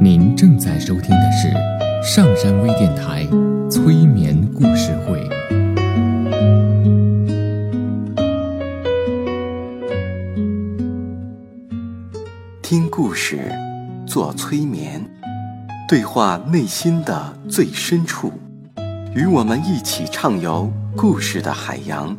[0.00, 1.50] 您正在收听的是
[2.02, 3.26] 上山微电台
[3.70, 5.28] 催眠故事会。
[12.62, 13.52] 听故事，
[14.06, 15.04] 做催眠，
[15.86, 18.32] 对话内心的最深处，
[19.14, 22.16] 与我们一起畅游故事的海洋。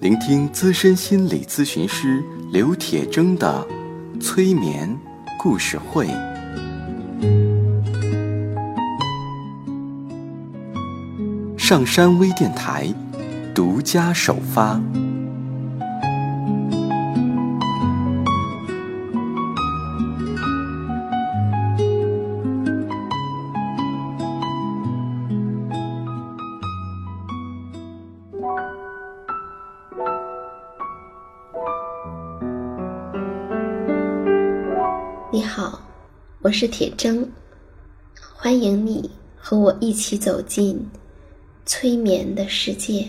[0.00, 2.22] 聆听资深心理咨询师
[2.56, 3.68] 刘铁铮的
[4.18, 4.88] 催眠
[5.38, 6.06] 故事会，
[11.58, 12.86] 上山微电台
[13.54, 14.80] 独家首发。
[36.56, 37.22] 是铁铮，
[38.34, 40.88] 欢迎你和我一起走进
[41.66, 43.06] 催眠的世界。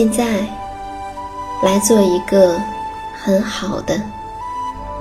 [0.00, 0.40] 现在，
[1.62, 2.58] 来做一个
[3.22, 4.00] 很好的、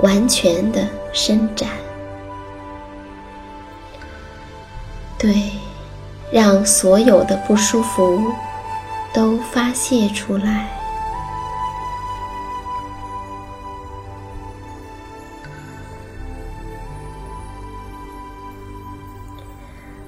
[0.02, 1.70] 完全的伸展。
[5.18, 5.54] 对，
[6.34, 8.22] 让所有的不舒服
[9.14, 10.68] 都发泄出来。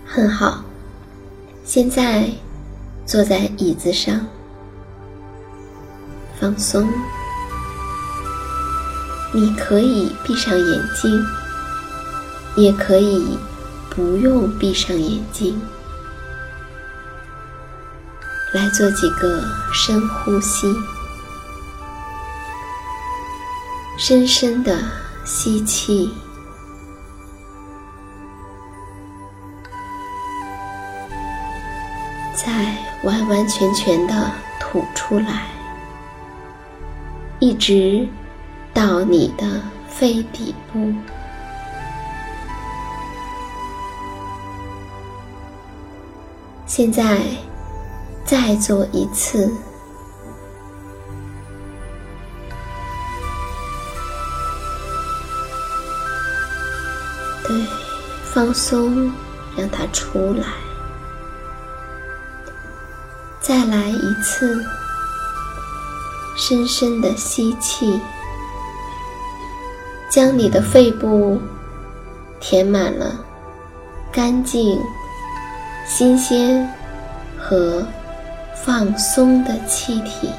[0.05, 0.61] 很好，
[1.63, 2.25] 现在
[3.05, 4.19] 坐在椅子上。
[6.41, 6.91] 放松，
[9.31, 11.23] 你可以闭上眼睛，
[12.55, 13.37] 也可以
[13.91, 15.61] 不用闭上眼睛。
[18.53, 20.75] 来做几个深呼吸，
[23.99, 24.75] 深深的
[25.23, 26.11] 吸气，
[32.35, 35.60] 再完完全全的吐出来。
[37.41, 38.07] 一直
[38.71, 39.59] 到你的
[39.89, 40.93] 肺底部。
[46.67, 47.19] 现在
[48.23, 49.51] 再做一次，
[57.43, 57.65] 对，
[58.23, 59.11] 放松，
[59.57, 60.45] 让它出来，
[63.41, 64.63] 再来一次。
[66.41, 67.99] 深深的吸气，
[70.09, 71.39] 将你的肺部
[72.39, 73.15] 填满了
[74.11, 74.81] 干净、
[75.85, 76.67] 新鲜
[77.37, 77.85] 和
[78.55, 80.31] 放松的气体，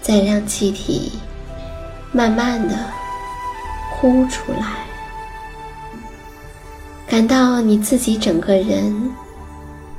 [0.00, 1.10] 再让气体
[2.12, 2.76] 慢慢的
[3.90, 4.86] 呼出来，
[7.08, 9.10] 感到你自己整个人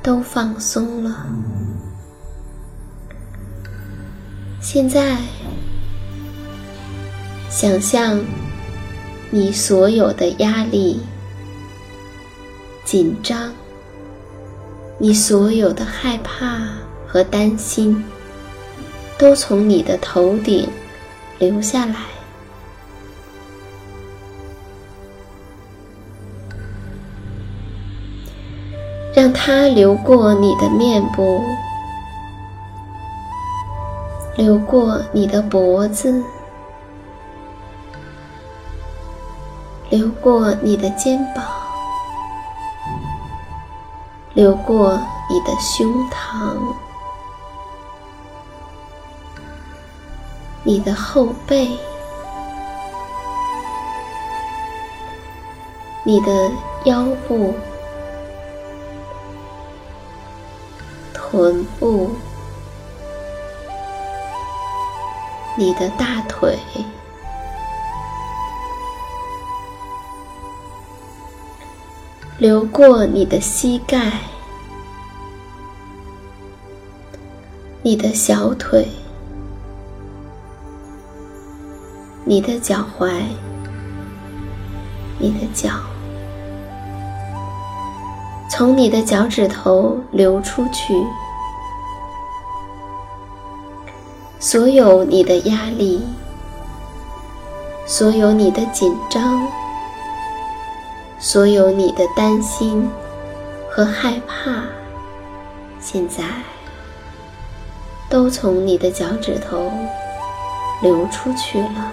[0.02, 1.26] 都放松了。
[4.66, 5.18] 现在，
[7.50, 8.18] 想象
[9.28, 11.00] 你所有的压力、
[12.82, 13.52] 紧张，
[14.96, 16.62] 你所有的害怕
[17.06, 18.02] 和担心，
[19.18, 20.66] 都从你的头顶
[21.38, 21.96] 流下来，
[29.14, 31.44] 让它流过你的面部。
[34.36, 36.20] 流过你的脖子，
[39.90, 41.44] 流过你的肩膀，
[44.32, 45.00] 流过
[45.30, 46.56] 你的胸膛，
[50.64, 51.70] 你的后背，
[56.02, 56.50] 你的
[56.86, 57.54] 腰部，
[61.12, 62.10] 臀部。
[65.56, 66.58] 你的大腿，
[72.38, 74.18] 流过你的膝盖，
[77.82, 78.88] 你的小腿，
[82.24, 83.22] 你的脚踝，
[85.20, 85.70] 你的脚，
[88.50, 90.92] 从你的脚趾头流出去，
[94.46, 96.02] 所有你的压力，
[97.86, 99.48] 所有你的紧张，
[101.18, 102.86] 所有你的担心
[103.70, 104.66] 和害怕，
[105.80, 106.22] 现在
[108.10, 109.72] 都从你的脚趾头
[110.82, 111.90] 流出去了。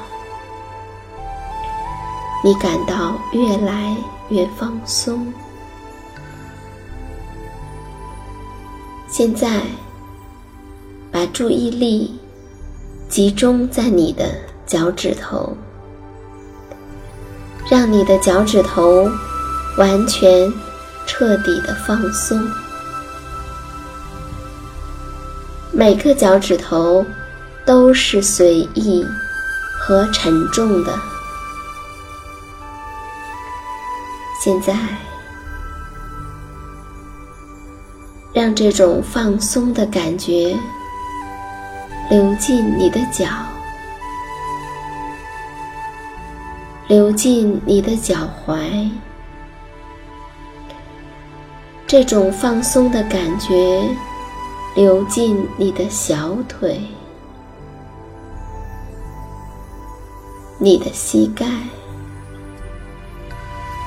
[2.43, 3.95] 你感到越来
[4.27, 5.25] 越放松。
[9.07, 9.61] 现在，
[11.09, 12.19] 把注意力
[13.11, 14.23] 集中在你的
[14.65, 15.53] 脚趾头，
[17.69, 19.11] 让你的脚趾头
[19.77, 20.49] 完全、
[21.05, 22.41] 彻底的放松。
[25.73, 27.05] 每个脚趾头
[27.65, 29.05] 都是随意
[29.77, 30.97] 和沉重的。
[34.41, 34.73] 现在，
[38.33, 40.57] 让这种放松的感觉
[42.11, 43.25] 流进你的脚，
[46.89, 48.91] 流进你的脚踝。
[51.87, 53.81] 这种放松的感觉
[54.75, 56.81] 流进你的小腿、
[60.57, 61.45] 你的膝盖。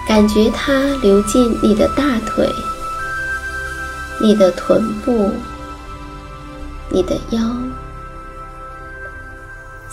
[0.08, 0.72] 感觉它
[1.02, 2.48] 流进你的大腿、
[4.18, 5.30] 你的臀部、
[6.88, 7.38] 你的腰。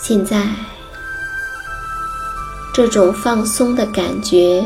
[0.02, 0.42] 现在，
[2.74, 4.64] 这种放松的感觉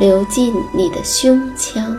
[0.00, 1.96] 流进你的胸腔，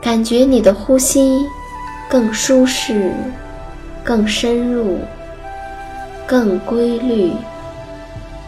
[0.00, 1.46] 感觉你的呼吸
[2.08, 3.12] 更舒适、
[4.02, 4.98] 更深入、
[6.26, 7.32] 更规律。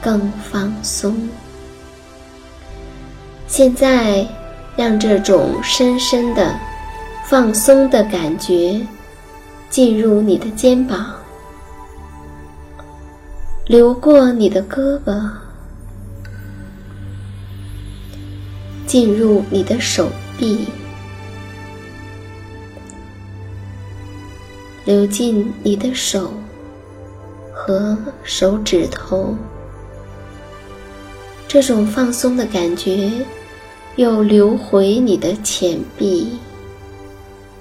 [0.03, 1.31] 更放松。
[3.47, 4.29] 现在，
[4.77, 6.55] 让这种深深的
[7.25, 8.87] 放松的感觉
[9.75, 11.17] 进入你的肩膀，
[13.67, 15.29] 流过你的胳膊，
[18.87, 20.69] 进入你的手臂，
[24.85, 26.33] 流进你的手
[27.53, 29.37] 和手指头。
[31.49, 33.11] 这种放松的感觉，
[33.97, 36.39] 又流回你的前臂、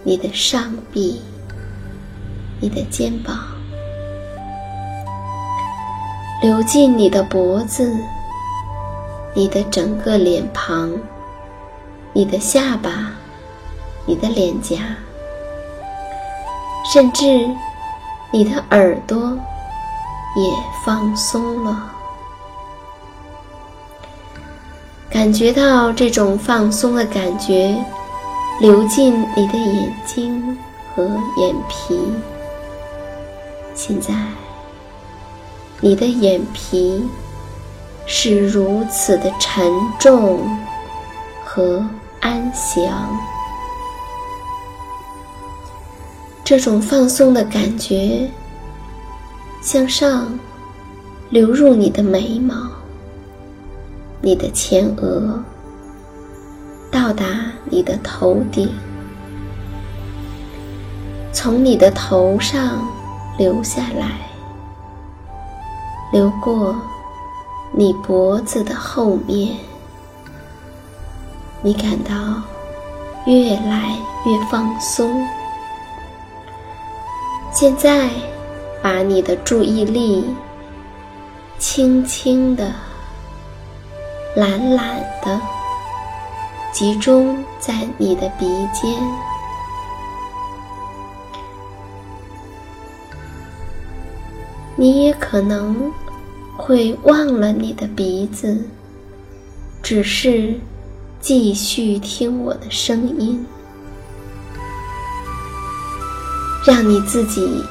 [0.04, 1.20] 你的上臂、
[2.64, 3.38] 你的肩膀，
[6.42, 7.94] 流进你的脖子、
[9.34, 10.90] 你的整个脸庞、
[12.14, 13.12] 你的下巴、
[14.06, 14.78] 你的脸颊，
[16.94, 17.26] 甚至
[18.32, 19.38] 你的耳朵
[20.38, 20.54] 也
[20.86, 21.92] 放松了。
[25.10, 27.76] 感觉到这种放松的感觉
[28.62, 30.58] 流进你的眼睛
[30.96, 31.04] 和
[31.36, 32.00] 眼皮。
[33.76, 34.14] 现在，
[35.82, 37.04] 你的眼皮
[38.06, 39.66] 是如此的沉
[40.00, 40.48] 重
[41.44, 41.84] 和
[42.22, 42.84] 安详。
[46.44, 48.30] 这种放松的感觉
[49.62, 50.38] 向上
[51.30, 52.56] 流入你的眉毛。
[54.22, 55.44] 你的前额
[56.90, 57.26] 到达
[57.66, 58.70] 你的头顶，
[61.34, 62.88] 从你的头上
[63.38, 64.08] 流下来，
[66.12, 66.76] 流过
[67.72, 69.58] 你脖子的后面，
[71.62, 72.14] 你感到
[73.26, 75.28] 越来越放松。
[77.52, 78.10] 现在，
[78.82, 80.26] 把你的注意力
[81.58, 82.72] 轻轻的。
[84.36, 85.40] 懒懒的
[86.72, 88.92] 集中在你的鼻尖，
[94.84, 95.90] 你也可能
[96.58, 98.66] 会忘了你的鼻子，
[99.82, 100.56] 只是
[101.22, 103.46] 继续听我的声音，
[106.68, 107.64] 让你自己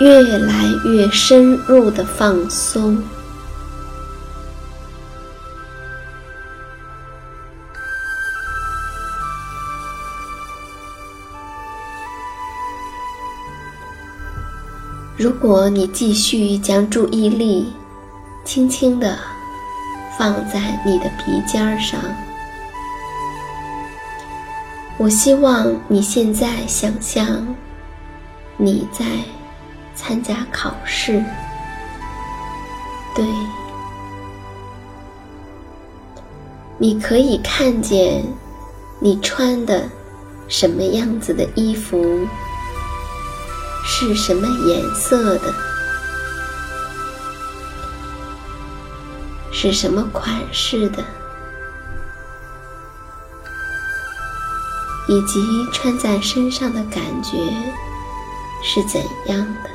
[0.00, 3.02] 越来越深入的放松。
[15.20, 17.70] 如果你继续将注意力
[18.42, 19.18] 轻轻地
[20.18, 22.00] 放在你的鼻尖上，
[24.96, 27.46] 我希望你现在想象
[28.56, 29.04] 你在
[29.94, 31.22] 参加考试，
[33.14, 33.22] 对，
[36.78, 38.24] 你可以看见
[38.98, 39.86] 你穿的
[40.48, 42.26] 什么样子的衣服，
[43.84, 45.54] 是什么颜色的，
[49.52, 51.02] 是什么款式的。
[55.08, 57.36] 以及穿在身上的感觉
[58.62, 59.70] 是怎样的？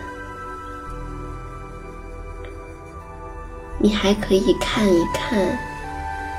[3.77, 5.59] 你还可以看一看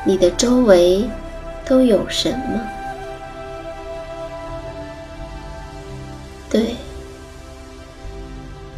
[0.07, 1.09] 你的周围
[1.67, 2.76] 都有什么？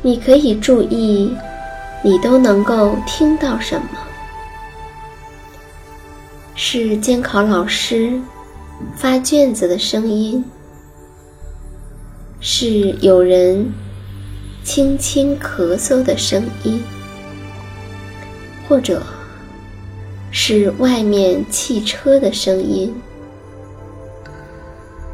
[0.08, 1.30] 你可以注意
[2.02, 3.88] 你都能够听到什么？
[6.54, 8.18] 是监考老师。
[8.96, 10.42] 发卷子的声音，
[12.40, 13.70] 是有人
[14.64, 16.82] 轻轻咳嗽的声音，
[18.66, 19.02] 或者
[20.30, 22.94] 是外面汽车的声音。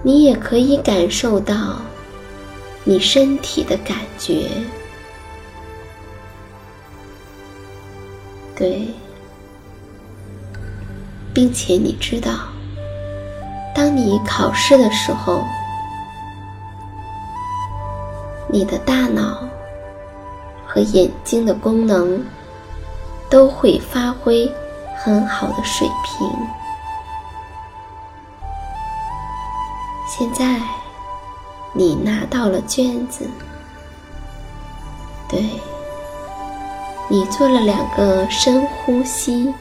[0.04, 1.82] 你也可以感受到
[2.84, 4.46] 你身体的感觉，
[8.56, 8.88] 对，
[11.32, 12.30] 并且你知道。
[13.74, 15.42] 当你考试的时候，
[18.48, 19.48] 你的大脑
[20.64, 22.24] 和眼睛的功能
[23.28, 24.48] 都会发挥
[24.96, 26.30] 很好的水平。
[30.06, 30.60] 现在
[31.72, 33.28] 你拿到了卷子，
[35.28, 35.42] 对，
[37.14, 39.54] 你做了两个深呼吸。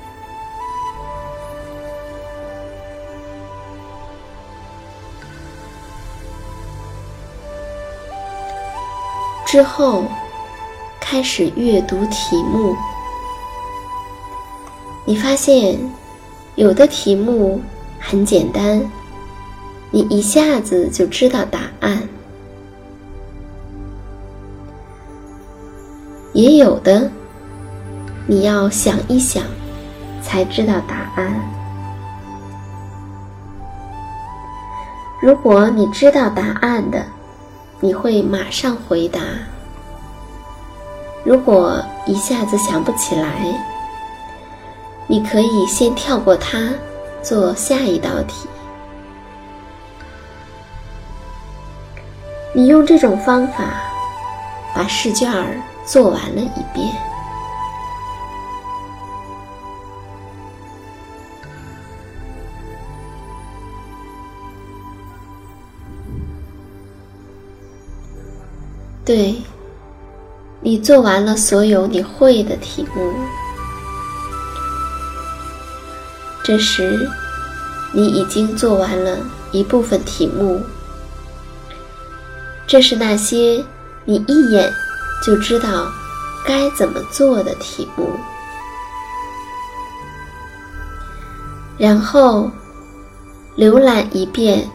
[9.45, 10.05] 之后，
[10.99, 12.75] 开始阅读题目。
[15.05, 15.77] 你发现，
[16.55, 17.61] 有的题目
[17.99, 18.83] 很简单，
[19.91, 21.99] 你一下子就知道答案；
[26.33, 27.11] 也有的，
[28.25, 29.43] 你要想一想
[30.21, 31.33] 才知道答案。
[35.21, 37.05] 如果你知道答案的，
[37.79, 39.19] 你会马上回答。
[41.23, 43.45] 如果一下子想不起来，
[45.07, 46.69] 你可以先跳过它，
[47.21, 48.47] 做下一道题。
[52.53, 53.81] 你用这种方法
[54.75, 56.93] 把试卷儿做完了一遍。
[69.05, 69.35] 对，
[70.61, 73.13] 你做完了所有你会的题目。
[76.41, 77.09] 这时，
[77.91, 79.17] 你已经做完了
[79.51, 80.61] 一部分题目。
[82.65, 83.63] 这是那些
[84.05, 84.71] 你一眼
[85.21, 85.91] 就知道
[86.47, 88.09] 该怎么做的题目。
[91.77, 92.49] 然后，
[93.57, 94.69] 浏览一遍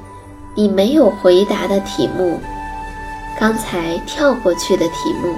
[0.55, 2.39] 你没有回答的题目。
[3.39, 5.33] 刚才跳过去的题目，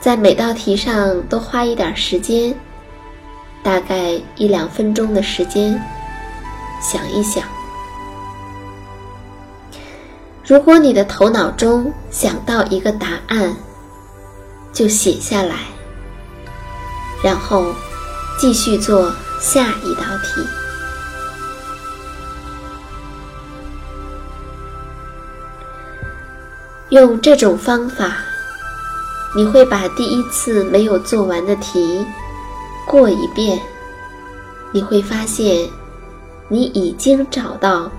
[0.00, 2.52] 在每道题上都花一点时间，
[3.62, 5.80] 大概一两分钟的时间，
[6.80, 7.44] 想一想。
[10.44, 13.54] 如果你的头脑中想到一个答案，
[14.72, 15.54] 就写下来，
[17.22, 17.64] 然后
[18.40, 20.61] 继续做下一道题。
[26.92, 28.18] 用这种方法，
[29.34, 32.04] 你会把第一次没有做完的题
[32.86, 33.58] 过一遍。
[34.72, 35.66] 你会发现，
[36.48, 37.90] 你已经找到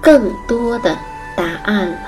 [0.00, 0.96] 更多的
[1.36, 1.98] 答案了。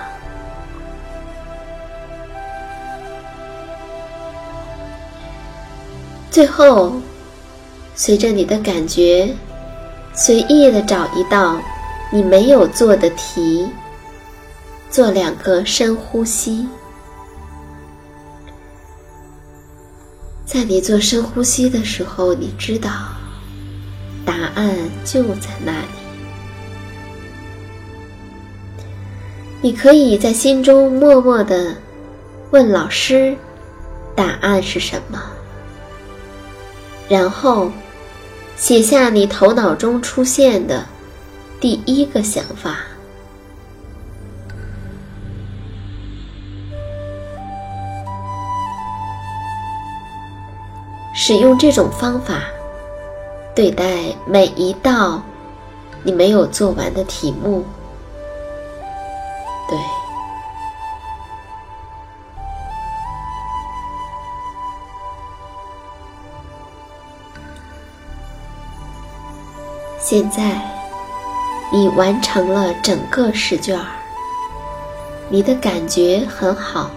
[6.30, 6.92] 最后，
[7.97, 9.35] 随着你的感觉，
[10.14, 11.57] 随意的找一道
[12.12, 13.68] 你没有做的题。
[14.90, 16.66] 做两个深呼吸，
[20.47, 22.90] 在你做深呼吸的时候，你知道
[24.25, 25.87] 答案就在那里。
[29.61, 31.76] 你可以在心中默默的
[32.50, 33.37] 问老师
[34.16, 35.21] ：“答案是什么？”
[37.09, 37.71] 然后
[38.57, 40.87] 写下你头脑中出现的
[41.61, 42.78] 第一个想法。
[51.28, 52.44] 使用这种方法
[53.54, 53.85] 对待
[54.25, 55.20] 每一道
[56.02, 57.62] 你没有做完的题目。
[59.68, 59.78] 对。
[69.99, 70.58] 现在，
[71.70, 73.78] 你完成了整个试卷，
[75.28, 76.90] 你的感觉很好。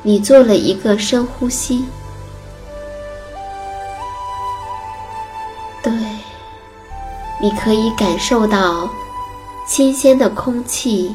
[0.00, 1.84] 你做了一个深呼吸，
[7.46, 8.90] 你可以感受到
[9.68, 11.14] 新鲜的空气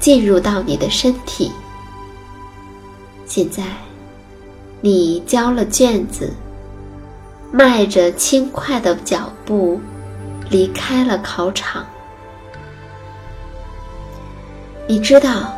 [0.00, 1.52] 进入到你的身体。
[3.26, 3.62] 现在，
[4.80, 6.32] 你交了卷子。
[7.52, 9.78] 迈着轻快的脚步
[10.48, 11.84] 离开了考场。
[14.88, 15.54] 你知道，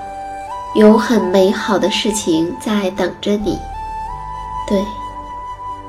[0.75, 3.57] 有很美好的事情在等着你。
[4.67, 4.85] 对，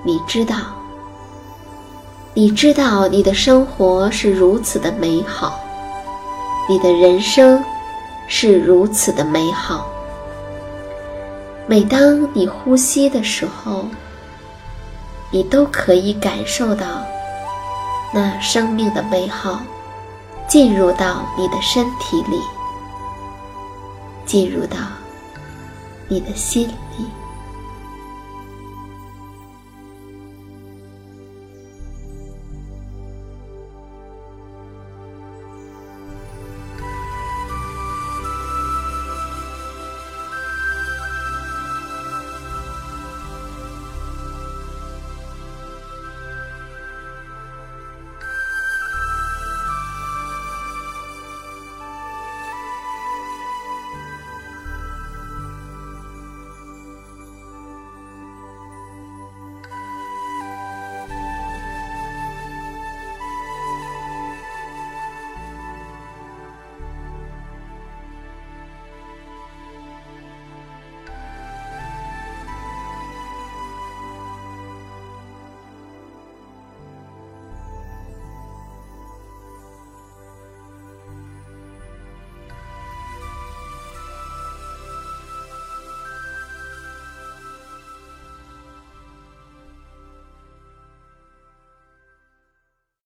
[0.03, 0.55] 你知道，
[2.33, 5.59] 你知道你的生活是如此的美好，
[6.69, 7.63] 你的人生
[8.27, 9.85] 是如此的美好。
[11.67, 13.85] 每当你呼吸的时候。
[15.31, 17.05] 你都可以感受到
[18.11, 19.61] 那生命的美好
[20.47, 22.41] 进入到你的身体里，
[24.25, 24.77] 进入到
[26.07, 26.67] 你的心
[26.97, 27.05] 里。